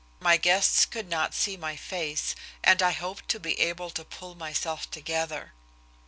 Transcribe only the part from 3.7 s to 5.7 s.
to pull myself together.